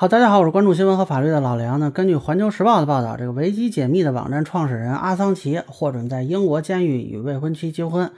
[0.00, 1.90] 好，大家好，我是关注新闻和法律的老梁呢。
[1.90, 8.10] 根据环球时报的报道，这个维基解密的网站创始人阿桑奇获准在英国监狱与未婚妻结婚。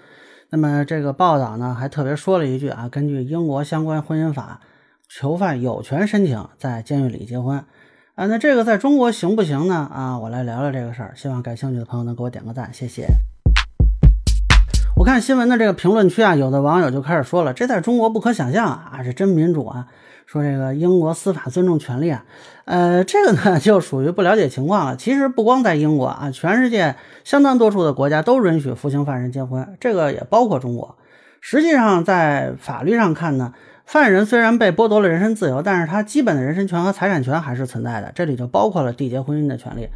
[0.50, 4.60] 那么这个报道呢，还特别说了一句啊，根据英国相关婚姻法，
[5.08, 7.58] 囚犯有权申请在监狱里结婚。
[8.14, 9.90] 啊，那这个在中国行不行呢？
[9.92, 13.08] 啊，我来聊聊这个事儿，希望感兴趣的朋友能给我点个赞，谢谢。
[15.02, 19.88] 我看新闻的这个评论区啊，有的网友就开始说了，这在中国不可想象啊，这真民主啊。
[20.26, 22.24] 说这个英国司法尊重权利啊，
[22.66, 24.96] 呃，这个呢 就属于不了解情况了。
[24.96, 26.94] 其实不光在英国啊，全世界
[27.24, 30.96] 相当多数的国家都允许服刑犯人结婚，这个也包括中国。
[31.40, 39.88] 实际上，在法律上看呢，犯人虽然被剥夺了人身自由，但是他基本的人身权和财产权还是存在的，这里就包括了缔结婚姻的权利。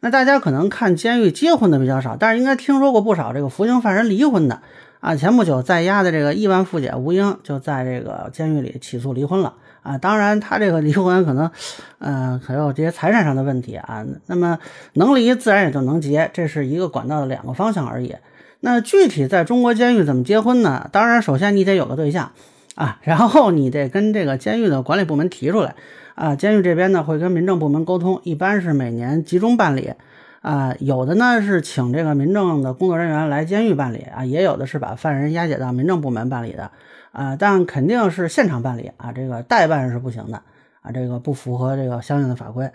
[0.00, 4.60] 那大家可能看监狱结婚的比较少，但是应该听说过不少这个服刑犯人离婚的
[5.00, 5.16] 啊。
[5.16, 9.54] 前不久在押的这个亿万富姐吴英就在这个监狱里起诉离婚了。
[9.82, 11.50] 啊，当然，他这个离婚可能，
[11.98, 14.04] 嗯，还有这些财产上的问题啊。
[14.26, 14.58] 那么
[14.94, 18.14] 能离自然也就能结，这是一个管道的两个方向而已。
[18.60, 20.90] 那具体在中国监狱怎么结婚呢？
[20.92, 22.32] 当然，首先你得有个对象
[22.78, 25.74] 啊，然后你得跟这个监狱的管理部门提出来
[26.14, 26.36] 啊。
[26.36, 29.94] 监狱这边呢会跟民政部门沟通，一般是每年集中办理
[30.42, 30.76] 啊。
[30.78, 36.70] 有的呢是请这个民政的工作人员来监狱办理啊，也有的是把犯人押解到民政部门办理的。
[37.10, 40.40] 啊，但肯定是现场办理啊，这个代办是不行的
[40.82, 42.70] 啊，这个不符合这个相应的法规。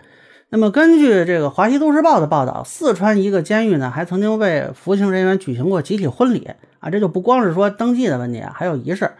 [0.50, 9.12] 那么根据这个《华西都市报》的报道，四川一个监狱呢，还曾经为服刑人员举行过集体婚礼啊，这就不光是说登记的问题，还有仪式。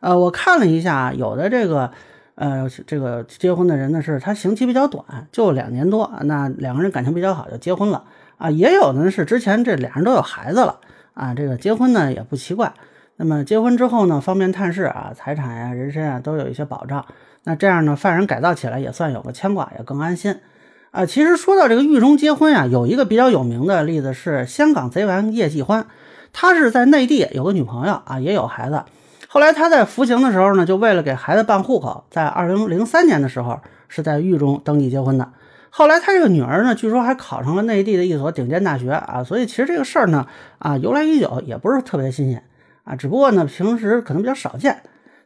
[0.00, 1.90] 呃，我看了一下，有的这个
[2.34, 8.04] 呃这个结婚的人呢，是他刑期比较短，就两年多，那两个人感情比较好就结婚了
[8.36, 10.78] 啊，也有的是之前这俩人都有孩子了
[11.14, 12.72] 啊，这个结婚呢也不奇怪。
[13.16, 17.06] 那么结婚之后呢，方便探视啊，财产呀、人身啊都有一些保障。
[17.44, 20.38] 那这样呢，犯人改造起来也算有个牵挂，也更安心
[20.90, 21.06] 啊。
[21.06, 25.86] 其实说到这个狱中结婚呀，有一个比较有名的例子是香港贼王叶继欢，
[26.34, 28.82] 他是在内地有个女朋友啊，也有孩子。
[29.28, 35.28] 后来他在服刑的时候呢，就为了给孩子办户口，在二零零三年的时候是在狱中登记结婚的。
[35.70, 40.26] 后来他这个女儿呢，据说还考上了内地的一所顶尖大学啊，所以其实这个事儿呢，
[40.58, 42.42] 啊由来已久，也不是特别新鲜。
[42.84, 44.78] 啊，只不过呢，平时可能比较少见。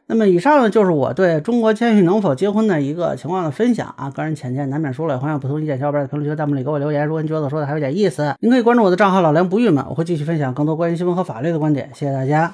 [0.07, 7.05] 那么以上呢，就是我对中国监狱能否结婚的一个情况的分享啊，个人浅见难免说了，欢迎不同意见小伙伴在评论区、弹幕里给我留言。
[7.05, 11.89] 如果您觉得说的还有点意思，您可以关注我的账号老梁不郁闷，我会继续分享更多关于新闻和法律的观点。
[11.93, 12.51] 谢谢大家。